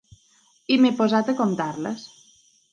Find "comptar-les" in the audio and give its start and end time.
1.43-2.11